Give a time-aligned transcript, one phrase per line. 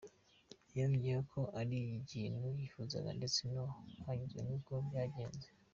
[0.77, 3.61] Yongeyeho ko ari ikintu yifuzaga ndetse ko
[4.05, 5.47] yanyuzwe n’uko cyagenze.